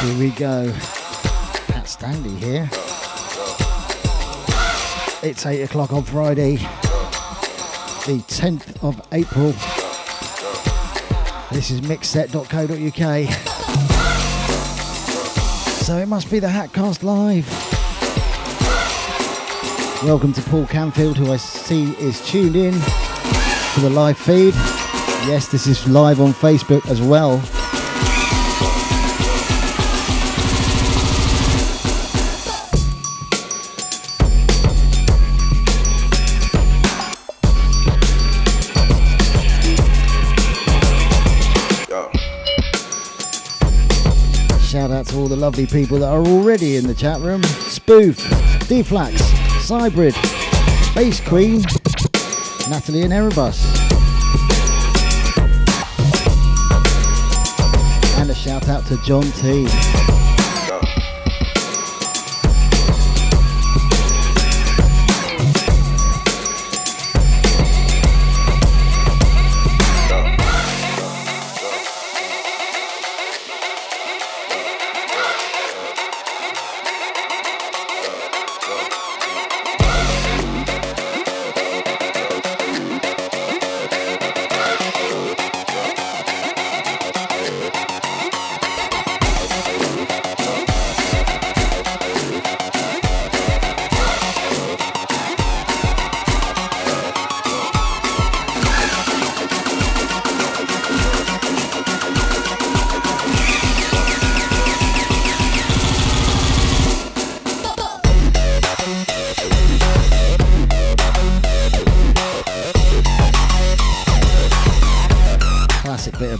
[0.00, 0.66] Here we go.
[0.72, 2.70] Hat Standy here.
[5.22, 6.56] It's 8 o'clock on Friday,
[8.06, 9.52] the 10th of April.
[11.52, 13.28] This is mixset.co.uk.
[15.84, 17.46] So it must be the Hatcast Live.
[20.02, 24.54] Welcome to Paul Canfield, who I see is tuned in to the live feed.
[25.28, 27.42] Yes, this is live on Facebook as well.
[45.20, 47.42] All the lovely people that are already in the chat room.
[47.42, 48.16] Spoof,
[48.68, 49.18] Deflax,
[49.60, 50.14] Cybrid,
[50.94, 51.60] Bass Queen,
[52.70, 53.62] Natalie and Erebus.
[58.18, 60.19] And a shout out to John T.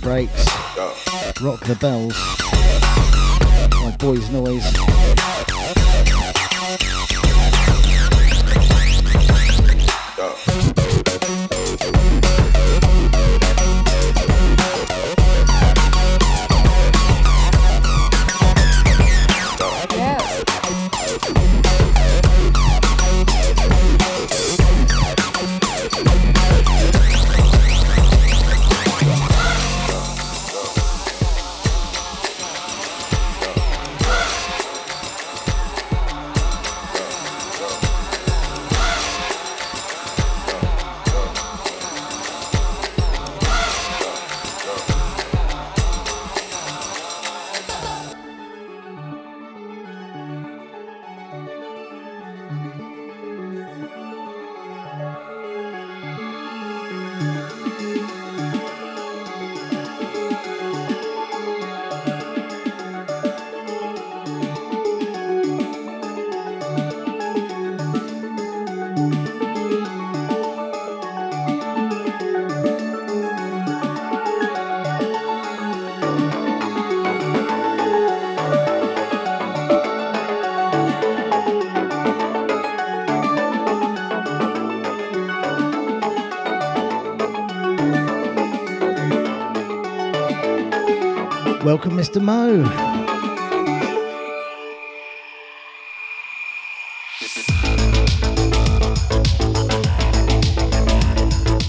[0.01, 0.47] breaks.
[1.41, 2.15] Rock the bells.
[3.83, 5.40] My Boys Noise.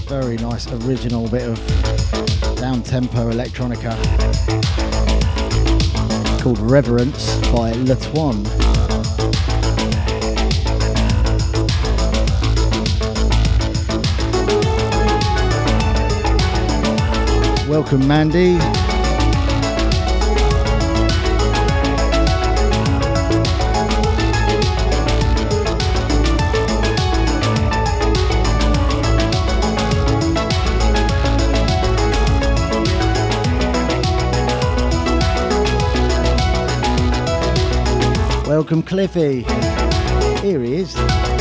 [0.08, 3.92] Very nice original bit of down tempo electronica
[6.42, 8.42] called Reverence by Le Twan.
[17.68, 18.81] Welcome, Mandy.
[38.62, 39.42] Welcome, Cliffy.
[40.40, 41.31] Here he is.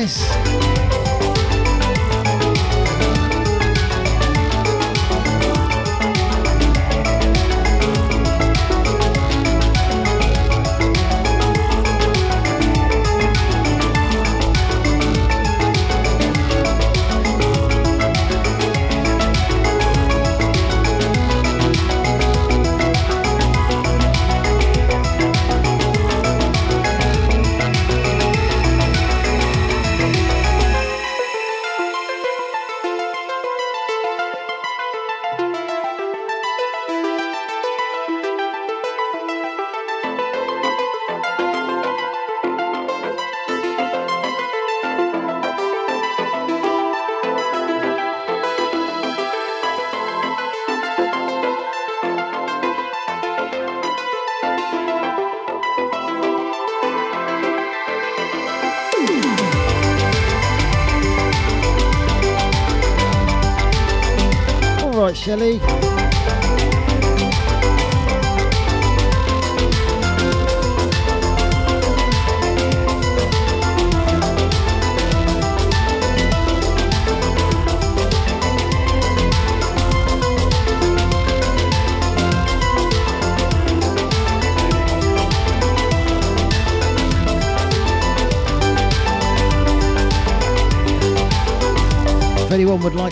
[0.00, 0.39] Welcome,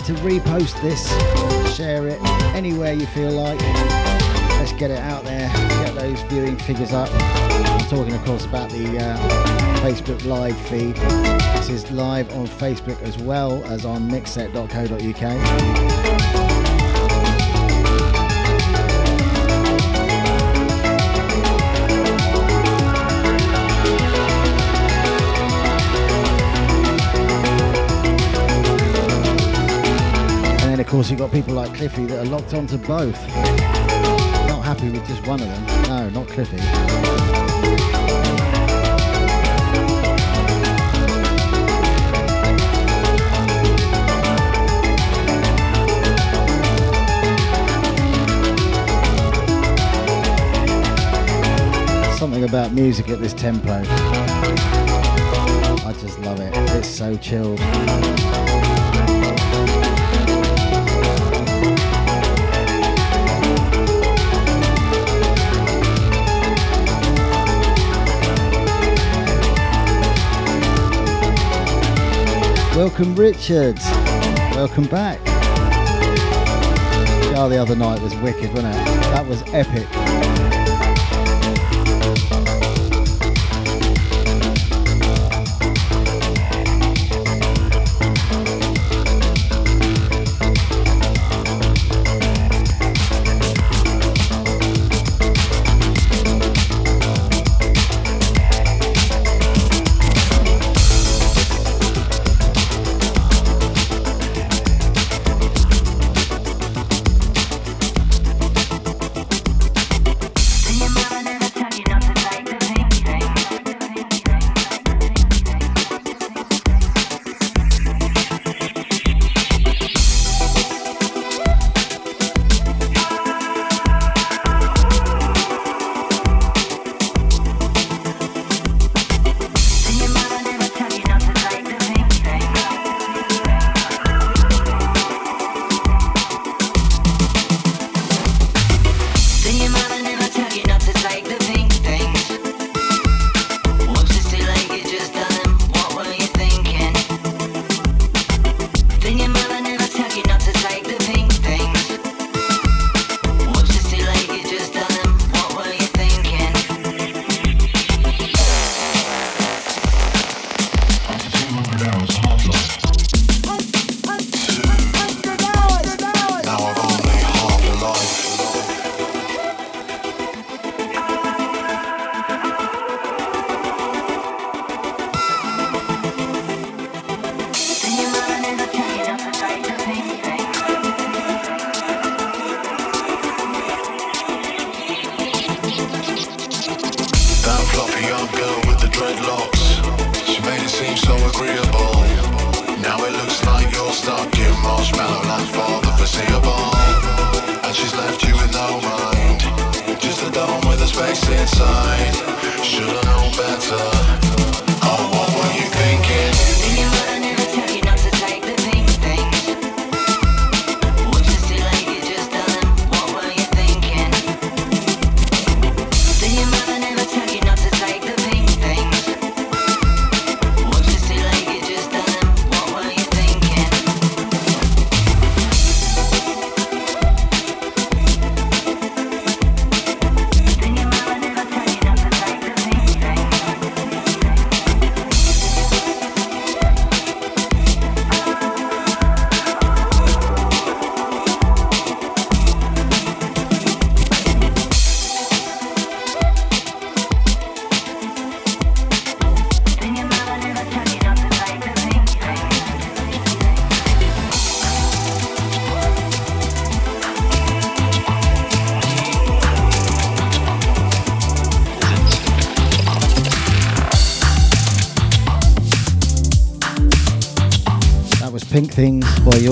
[0.09, 1.07] to repost this
[1.77, 2.19] share it
[2.55, 3.59] anywhere you feel like.
[4.57, 5.47] Let's get it out there,
[5.83, 7.09] get those viewing figures up.
[7.13, 9.17] I'm talking, of course, about the uh,
[9.81, 10.95] Facebook live feed.
[10.95, 16.48] This is live on Facebook as well as on mixset.co.uk.
[30.99, 33.17] course, you've got people like Cliffy that are locked onto both.
[34.49, 35.65] Not happy with just one of them.
[35.83, 36.57] No, not Cliffy.
[52.17, 53.83] Something about music at this tempo.
[55.85, 56.51] I just love it.
[56.75, 57.61] It's so chilled.
[72.79, 73.77] Welcome, Richard.
[74.55, 75.19] Welcome back.
[77.35, 78.85] Oh, the other night was wicked, wasn't it?
[79.11, 80.08] That was epic.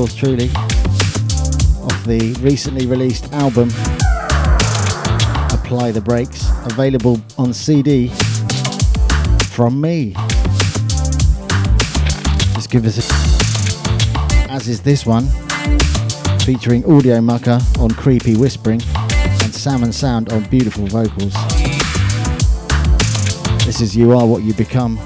[0.07, 0.49] Yours truly
[1.83, 3.67] off the recently released album
[5.51, 8.07] Apply the Brakes, available on CD
[9.49, 10.13] from me.
[12.53, 14.49] Just give us a.
[14.49, 15.25] As is this one,
[16.39, 21.33] featuring Audiomucker on Creepy Whispering and SamandSound on beautiful vocals.
[23.65, 24.97] This is You Are What You Become.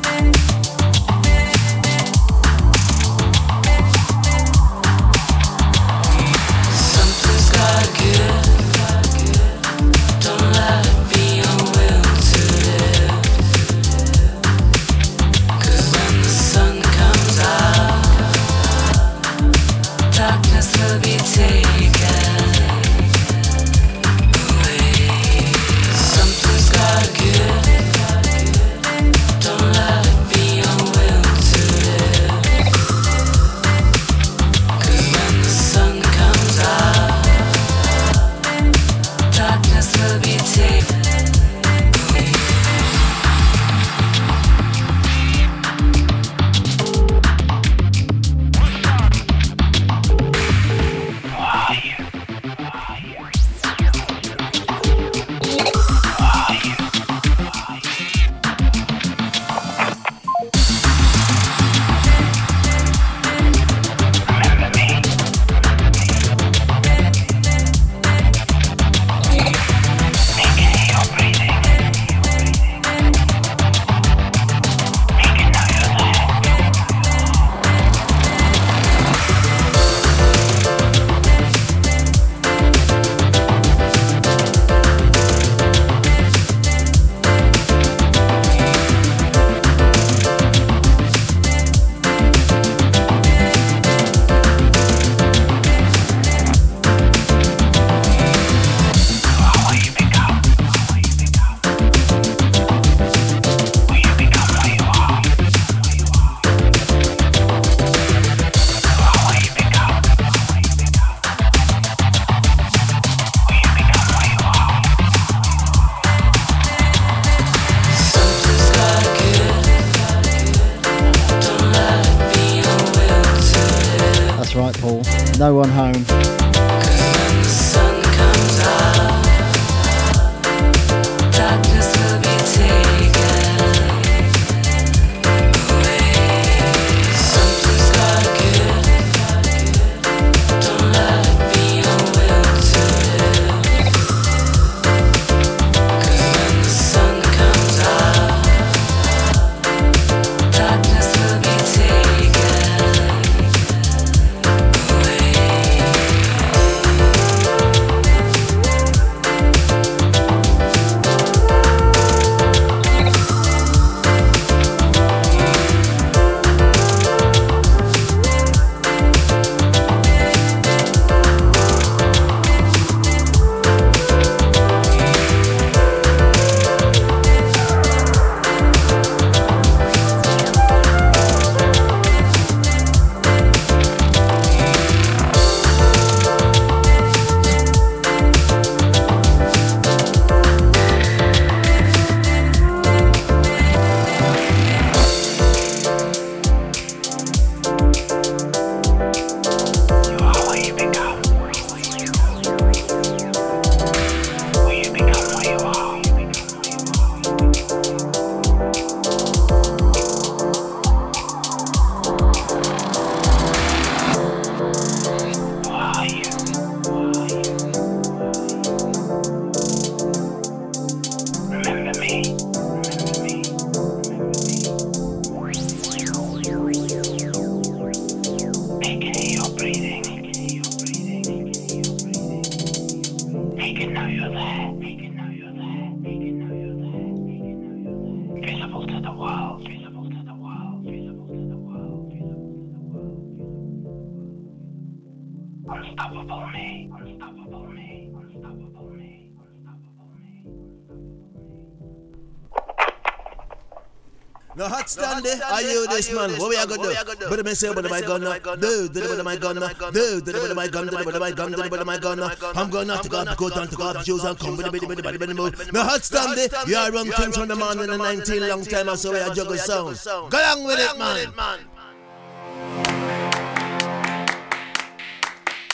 [256.02, 256.32] This man.
[256.40, 257.30] What we are gonna do?
[257.30, 258.22] But me say, but my gun,
[258.60, 261.70] do, do, but my gun, do, do, but my gun, do, but my gun, do,
[261.70, 262.20] but my gun.
[262.56, 264.88] I'm gonna to go, go down to go off shoes and come with the bitty,
[264.88, 265.74] bitty, bitty, bitty, move.
[265.74, 266.54] Me hot stand it.
[266.68, 269.34] You are run things from the man in the 19 long time, so we are
[269.34, 270.00] juggle sound.
[270.30, 271.60] Go along with it, man.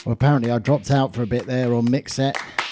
[0.05, 2.36] Well, apparently I dropped out for a bit there on Mixset.
[2.36, 2.66] But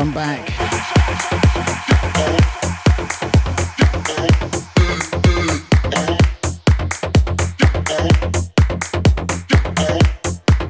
[0.00, 0.46] I'm back.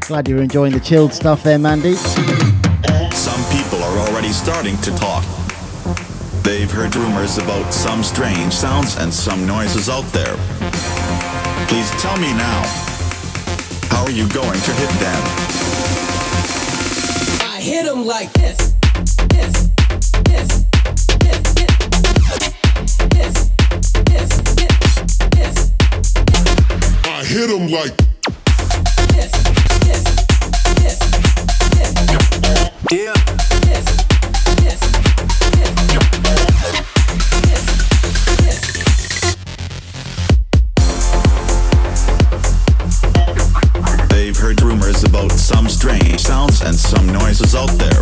[0.09, 1.95] Glad you're enjoying the chilled stuff there, Mandy.
[1.95, 5.23] Some people are already starting to talk.
[6.43, 10.35] They've heard rumors about some strange sounds and some noises out there.
[11.69, 12.63] Please tell me now,
[13.91, 15.23] how are you going to hit them?
[17.47, 18.75] I hit them like this,
[44.11, 48.00] They've heard rumors about some strange sounds and some noises out there.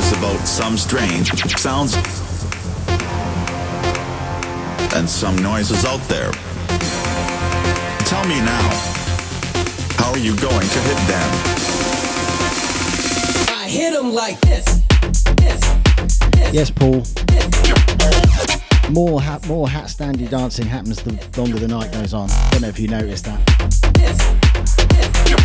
[0.00, 1.94] Heard about some strange sounds
[4.94, 6.30] and some noises out there.
[8.06, 8.68] Tell me now,
[9.96, 11.30] how are you going to hit them?
[13.50, 14.64] I hit them like this,
[15.36, 15.60] this,
[16.32, 17.00] this, Yes, Paul.
[17.26, 17.48] this.
[18.90, 22.28] More hat, more hat standy dancing happens the longer the night goes on.
[22.52, 23.38] Don't know if you noticed that.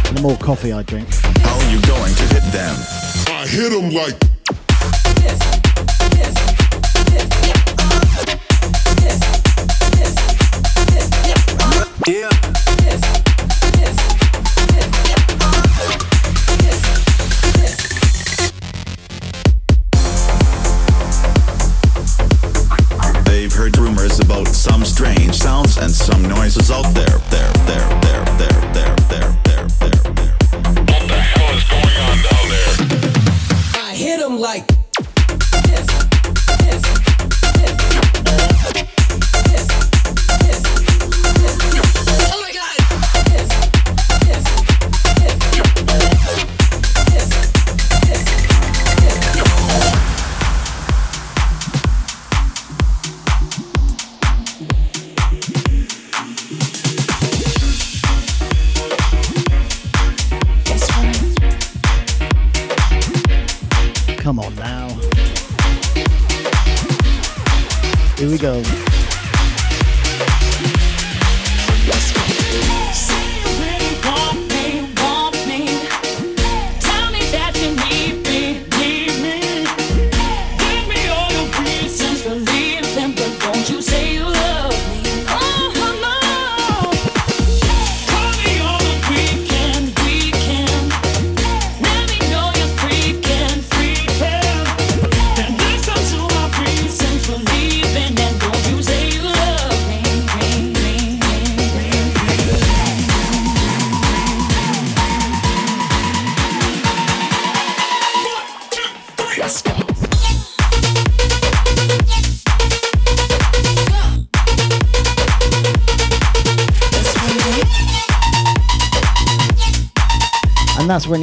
[0.07, 1.09] And the more coffee I drink.
[1.41, 2.75] How are you going to hit them?
[3.27, 4.32] I hit them like
[5.23, 5.62] this.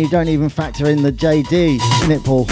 [0.00, 2.46] And you don't even factor in the JD, isn't it, Paul?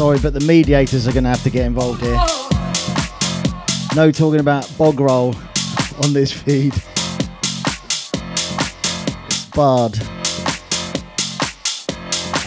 [0.00, 2.16] Sorry, but the mediators are going to have to get involved here.
[3.94, 5.34] No talking about bog roll
[6.02, 6.72] on this feed.
[9.26, 9.98] It's barred.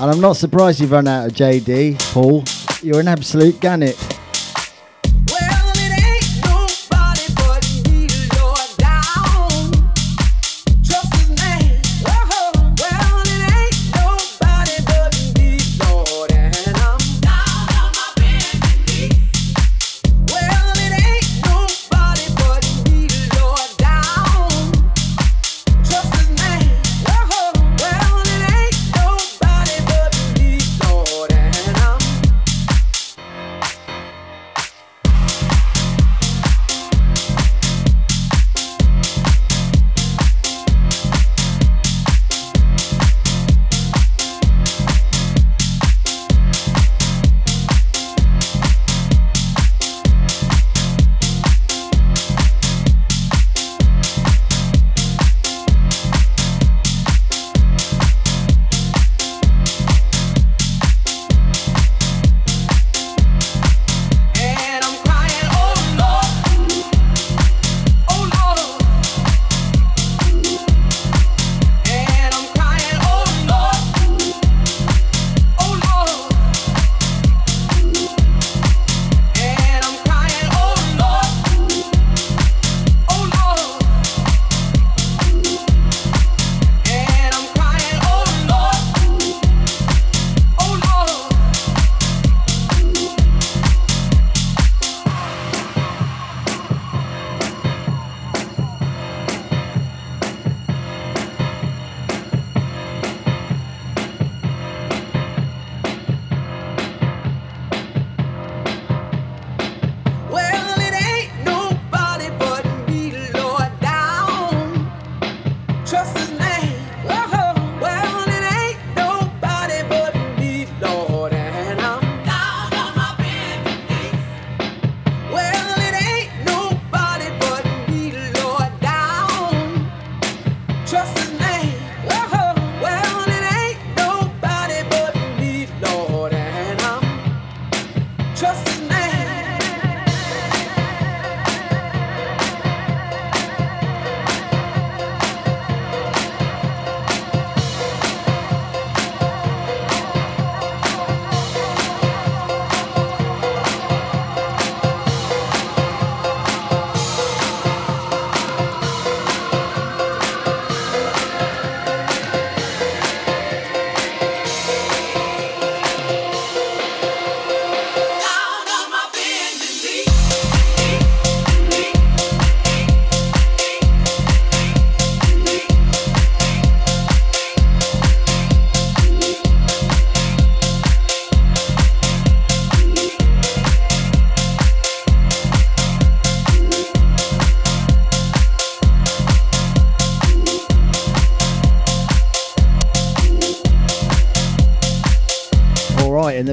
[0.01, 2.43] And I'm not surprised you've run out of JD, Paul.
[2.81, 4.02] You're an absolute gannet.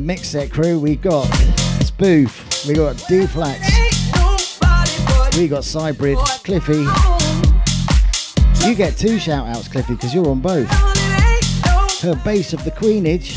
[0.01, 1.27] The mix set crew, we got
[1.85, 3.61] Spoof, we got D-Flax,
[5.37, 6.87] we got Cybrid, Cliffy.
[8.67, 10.71] You get two shout outs, Cliffy, because you're on both.
[12.01, 13.37] Her base of the Queenage,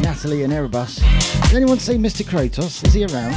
[0.00, 1.00] Natalie and Erebus.
[1.42, 2.24] Does anyone see Mr.
[2.24, 2.86] Kratos?
[2.86, 3.34] Is he around?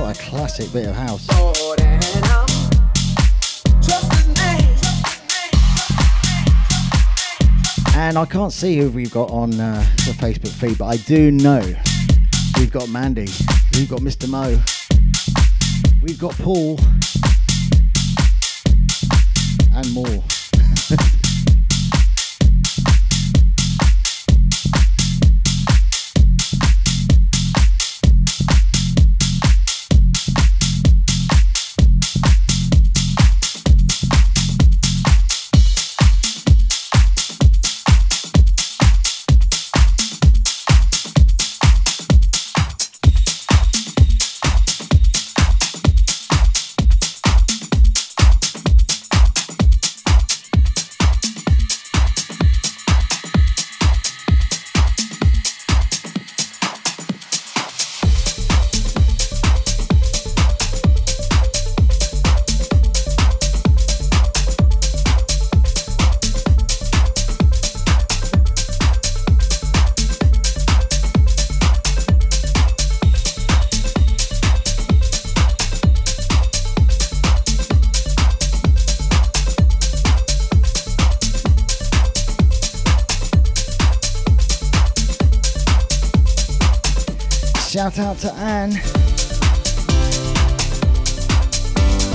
[0.00, 1.26] What a classic bit of house.
[8.08, 11.30] And I can't see who we've got on uh, the Facebook feed, but I do
[11.30, 11.60] know
[12.56, 13.28] we've got Mandy,
[13.74, 14.26] we've got Mr.
[14.26, 14.58] Mo,
[16.00, 16.80] we've got Paul,
[19.74, 20.27] and more.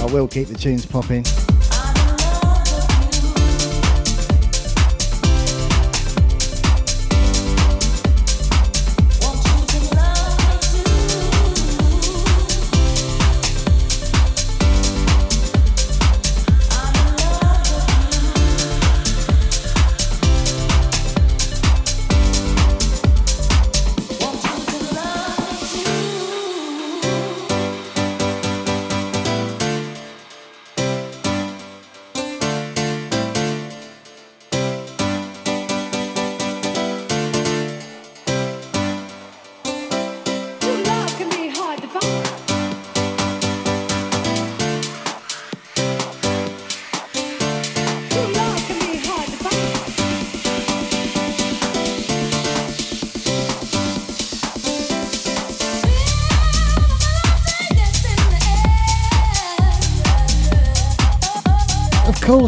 [0.03, 1.23] I will keep the tunes popping.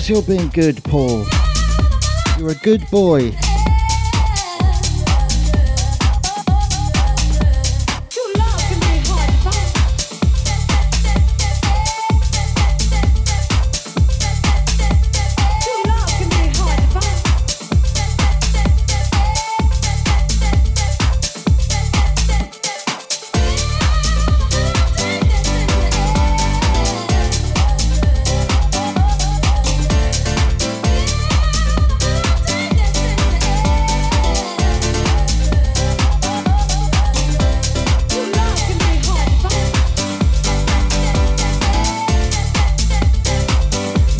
[0.06, 1.26] Course you're being good, Paul.
[2.38, 3.32] You're a good boy.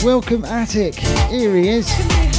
[0.06, 0.94] Welcome, Attic.
[1.32, 2.35] Here he is.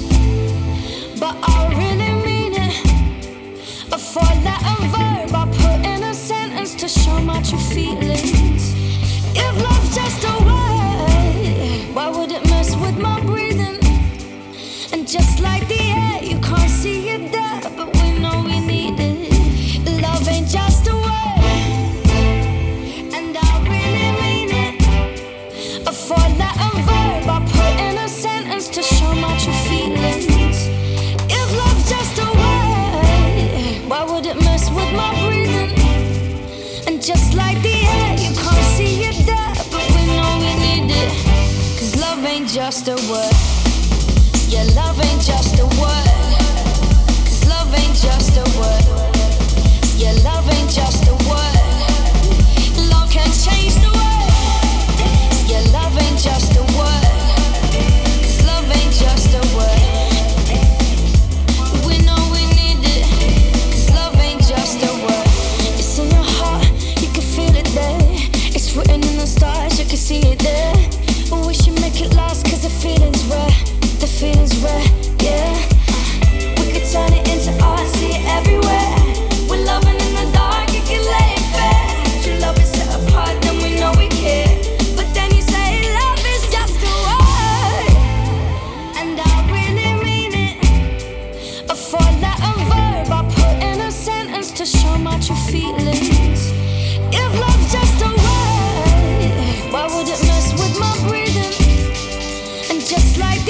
[1.20, 2.86] but I really mean it.
[3.91, 8.74] A four letter verb I put in a sentence to show my true feelings.
[42.76, 44.51] lost a word.
[44.51, 45.14] Your loving.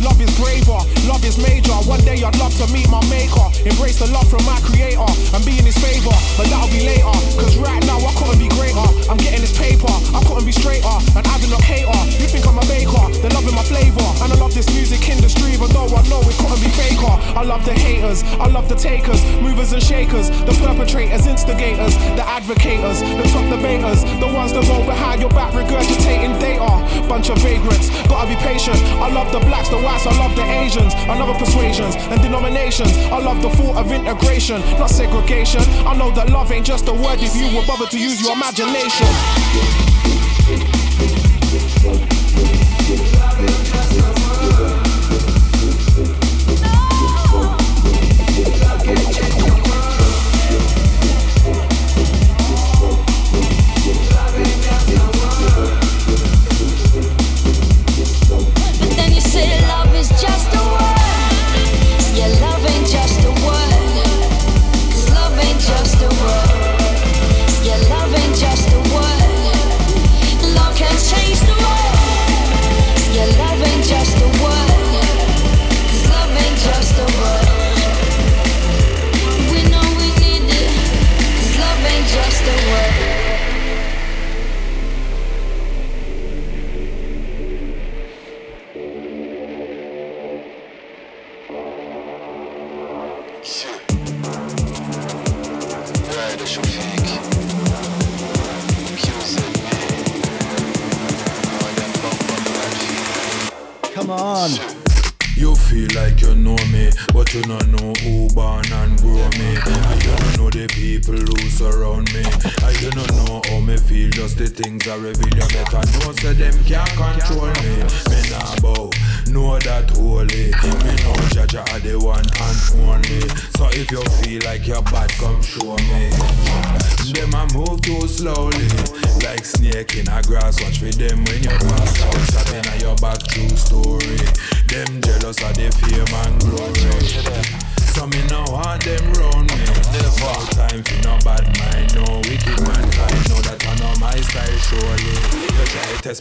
[0.00, 1.79] Love is braver, love is major.
[1.90, 5.42] One day I'd love to meet my maker, embrace the love from my creator, and
[5.42, 7.10] be in his favor, but that'll be later.
[7.34, 8.86] Cause right now I couldn't be greater.
[9.10, 10.86] I'm getting this paper, I couldn't be straighter,
[11.18, 11.90] and I've been a hater.
[12.22, 15.58] You think I'm a baker, they're loving my flavor, and I love this music industry,
[15.58, 17.10] but though I know it couldn't be faker.
[17.34, 22.22] I love the haters, I love the takers, movers and shakers, the perpetrators, instigators, the
[22.22, 26.70] advocates, the top debaters, the ones that go behind your back regurgitating data.
[27.10, 28.78] Bunch of vagrants, gotta be patient.
[29.02, 32.96] I love the blacks, the whites, I love the Asians, another persuasion nations and denominations.
[33.10, 35.60] I love the thought of integration, not segregation.
[35.86, 38.32] I know that love ain't just a word if you were bothered to use your
[38.32, 39.89] imagination.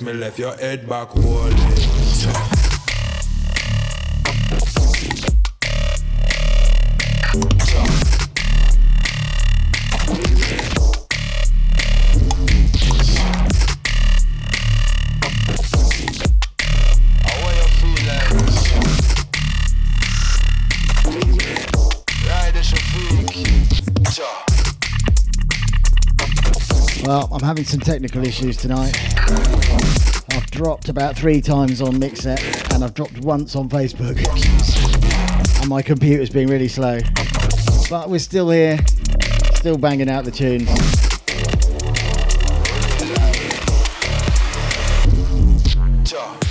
[0.02, 2.59] me left your head back holding.
[27.60, 28.95] Having some technical issues tonight.
[30.32, 32.38] I've dropped about three times on Mixer
[32.74, 34.18] and I've dropped once on Facebook.
[35.60, 36.99] and my computer's being really slow.
[37.89, 38.80] But we're still here,
[39.55, 40.99] still banging out the tunes.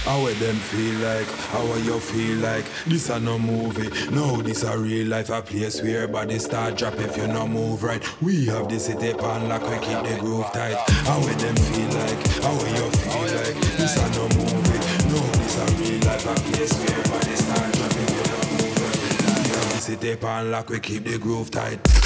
[0.09, 1.27] How would them feel like?
[1.53, 2.65] How will you feel like?
[2.87, 3.91] This a no movie.
[4.11, 5.29] No, this a real life.
[5.29, 8.03] A place where body start drop if you no move right.
[8.23, 10.79] We have the city pan like we keep the groove tight.
[11.05, 12.27] How would them feel like?
[12.43, 13.61] How will you feel like?
[13.77, 14.81] This a no movie.
[15.13, 16.25] No, this a real life.
[16.25, 18.97] A place where body start drop if you no move right.
[19.29, 21.98] We have the city pan like we keep the groove tight.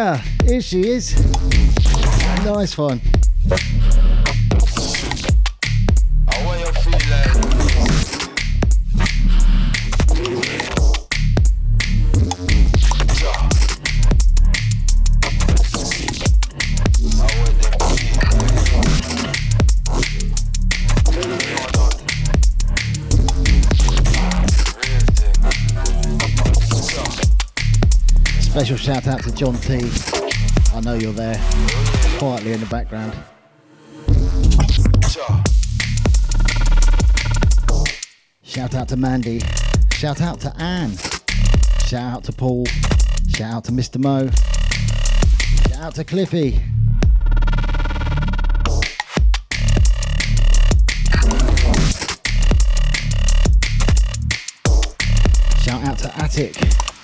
[0.00, 1.14] Maria, here she is.
[2.42, 3.02] Nice one.
[28.70, 29.80] Special shout out to John T.
[30.72, 31.34] I know you're there,
[32.20, 33.12] quietly in the background.
[38.44, 39.40] Shout out to Mandy.
[39.90, 40.92] Shout out to Anne.
[41.88, 42.64] Shout out to Paul.
[43.28, 43.98] Shout out to Mr.
[43.98, 44.30] Mo.
[45.68, 46.60] Shout out to Cliffy.
[55.60, 56.54] Shout out to Attic,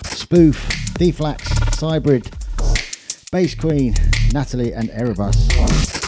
[0.05, 1.46] Spoof, D-Flax,
[1.77, 2.31] Cybrid,
[3.31, 3.95] Bass Queen,
[4.33, 6.06] Natalie and Erebus.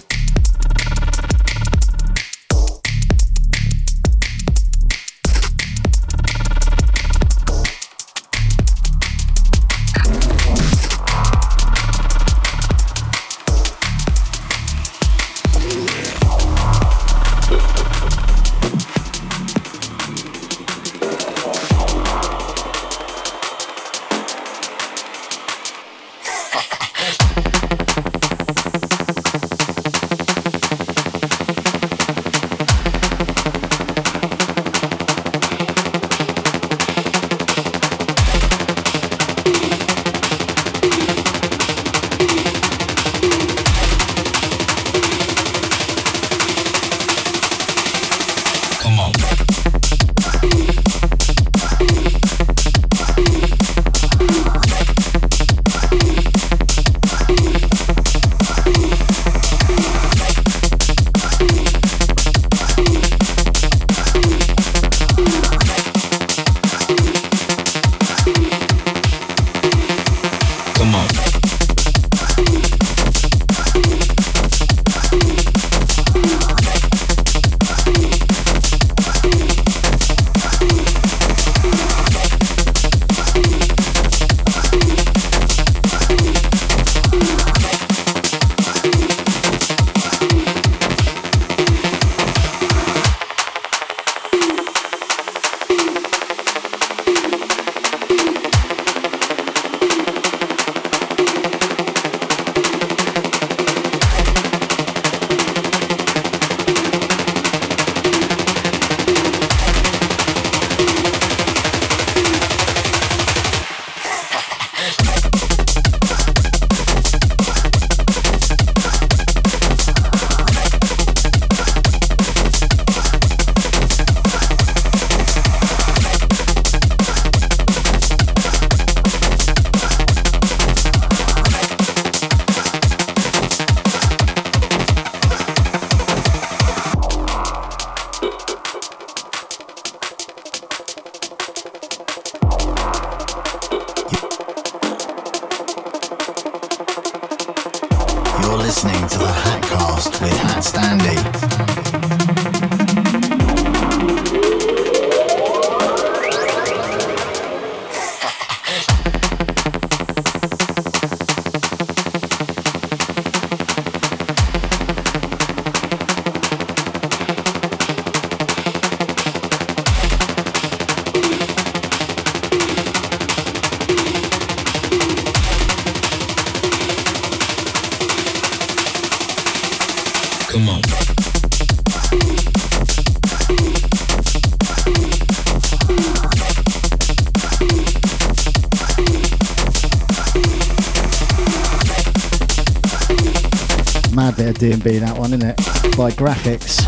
[196.18, 196.84] Graffix.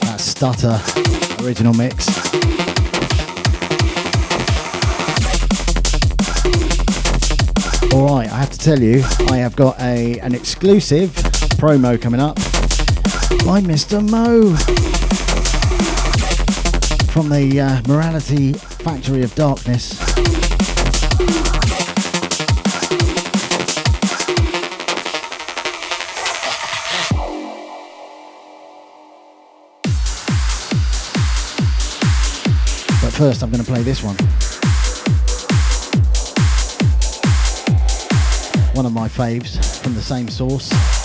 [0.00, 0.80] That Stutter
[1.44, 2.08] original mix.
[7.92, 11.10] Alright, I have to tell you, I have got a an exclusive
[11.60, 12.36] promo coming up
[13.44, 14.00] by Mr.
[14.00, 14.56] Mo
[17.12, 20.05] from the uh, Morality Factory of Darkness.
[33.16, 34.14] First, I'm going to play this one.
[38.74, 40.95] One of my faves from the same source.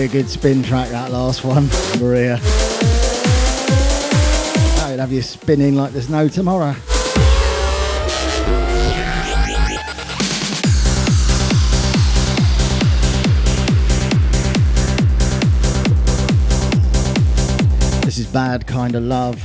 [0.00, 1.68] A good spin track, that last one,
[2.00, 2.38] Maria.
[4.76, 6.72] That would have you spinning like there's no tomorrow.
[18.06, 19.38] This is Bad Kind of Love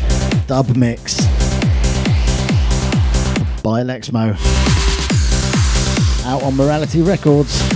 [0.47, 1.17] dub mix
[3.61, 4.37] by Alexmo.
[6.25, 7.74] Out on Morality Records.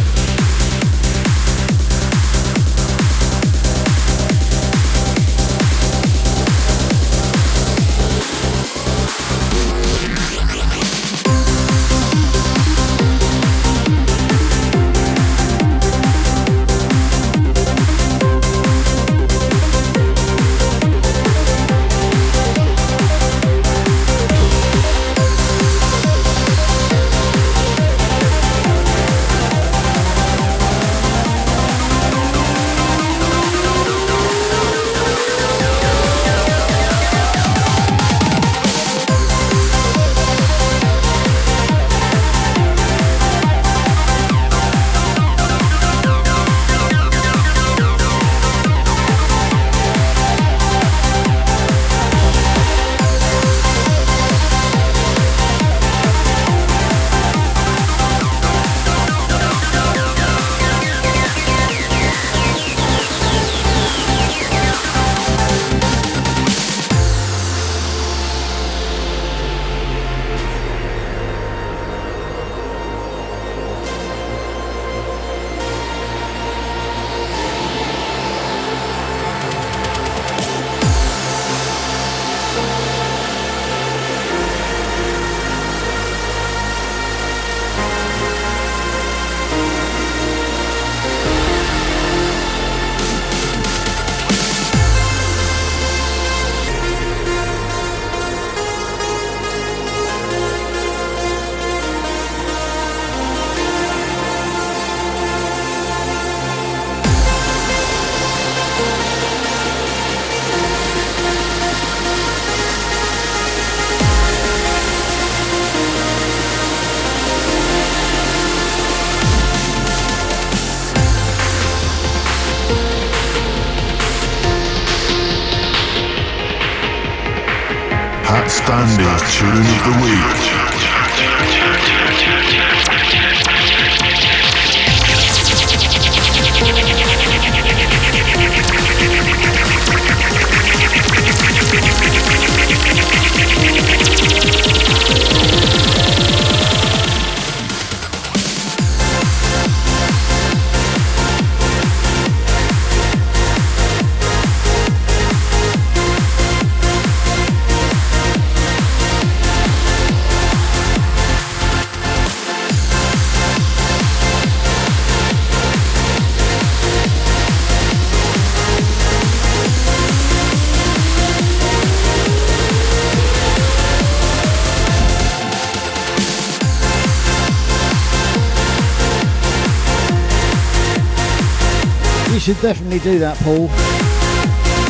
[182.62, 183.68] Definitely do that, Paul.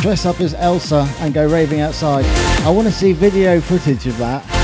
[0.02, 2.26] Dress up as Elsa and go raving outside.
[2.66, 4.59] I want to see video footage of that.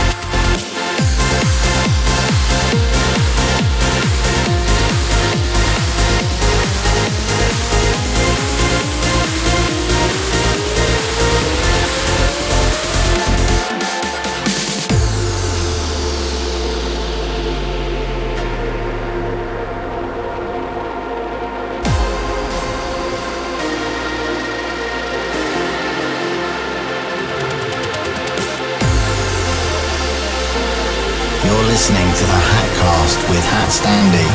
[33.75, 34.25] Hatcast with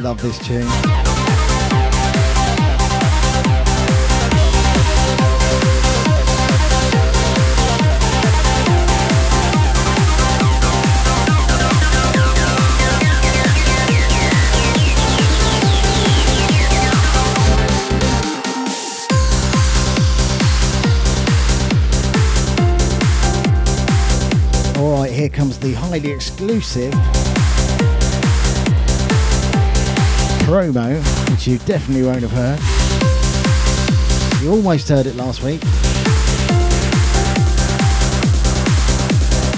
[0.00, 0.99] love this tune.
[25.90, 26.92] Highly exclusive
[30.46, 32.60] promo, which you definitely won't have heard.
[34.40, 35.60] You almost heard it last week.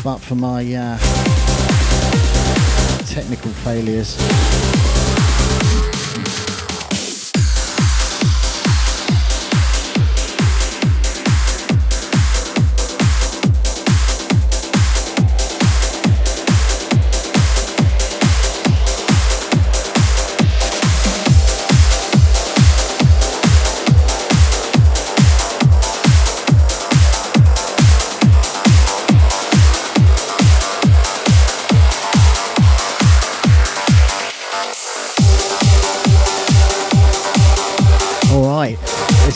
[0.03, 0.97] But for my uh,
[3.05, 4.16] technical failures.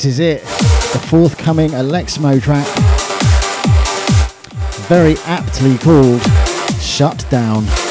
[0.07, 0.43] Is it.
[0.43, 2.67] The forthcoming Alexmo track.
[4.89, 6.23] Very aptly called
[6.81, 7.86] Shut Down.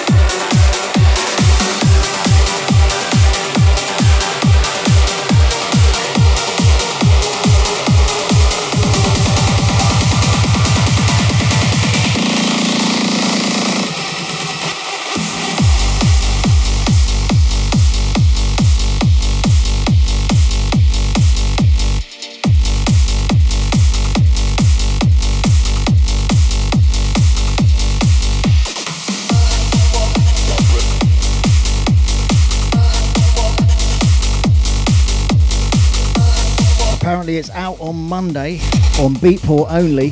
[37.18, 38.59] It's out on Monday
[38.99, 40.11] on Beatport only.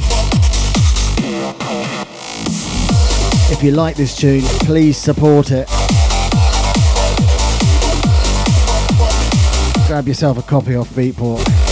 [3.51, 5.67] If you like this tune, please support it.
[9.85, 11.62] Grab yourself a copy off Beatport.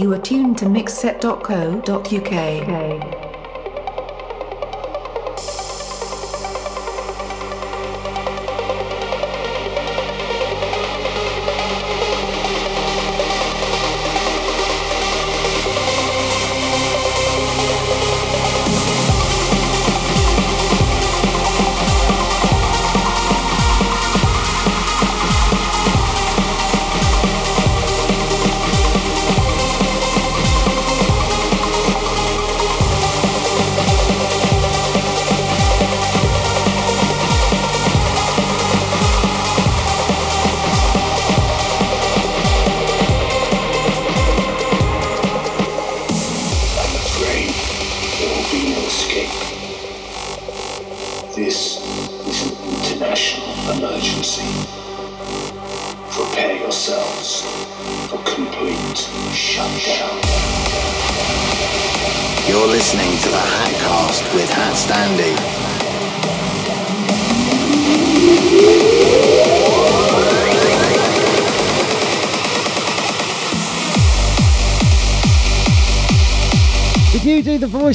[0.00, 2.32] You are tuned to mixset.co.uk.
[2.32, 3.29] escape.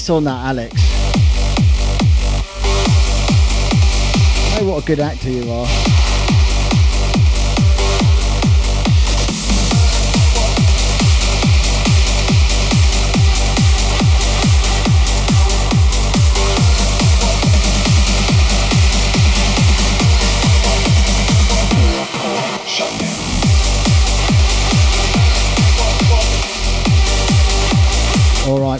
[0.05, 0.73] Voice on that, Alex?
[4.57, 6.04] Oh, what a good actor you are.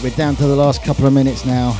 [0.06, 1.72] We're down to the last couple of minutes now.
[1.72, 1.78] So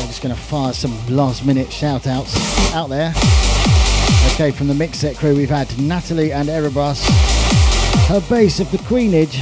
[0.00, 2.34] I'm just going to fire some last minute shout outs
[2.74, 3.10] out there.
[4.32, 7.06] Okay, from the Mixset crew, we've had Natalie and Erebus,
[8.08, 9.40] her bass of the Queenage,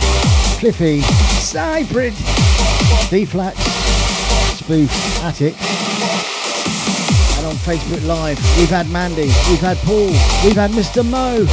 [0.58, 2.12] Cliffy, Cybrid,
[3.08, 3.56] D flat,
[4.58, 4.90] Spoof,
[5.24, 5.54] Attic.
[7.38, 10.08] And on Facebook Live, we've had Mandy, we've had Paul,
[10.44, 11.02] we've had Mr.
[11.02, 11.46] Mo,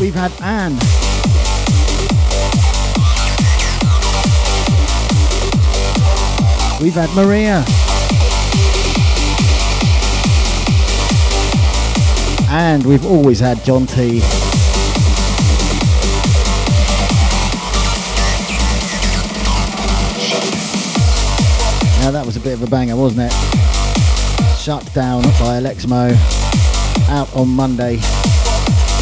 [0.00, 1.01] we've had Anne.
[6.82, 7.64] We've had Maria.
[12.50, 14.18] And we've always had John T.
[22.00, 24.58] Now that was a bit of a banger, wasn't it?
[24.58, 26.10] Shut down by Alexmo.
[27.10, 27.98] Out on Monday.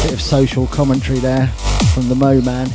[0.03, 1.47] Bit of social commentary there
[1.95, 2.67] from the Mo Man.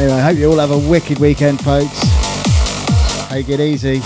[0.00, 2.00] Anyway, I hope you all have a wicked weekend, folks.
[3.28, 4.00] Take it easy.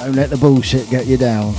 [0.00, 1.54] Don't let the bullshit get you down.